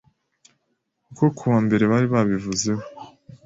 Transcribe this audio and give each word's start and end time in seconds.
kuko 1.05 1.23
kuwa 1.37 1.57
mbere 1.65 1.83
bari 1.91 2.07
babivuzeho 2.13 2.83